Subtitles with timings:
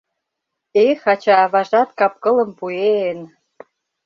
[0.85, 3.19] Эк, ача-аважат капкылым пуэн!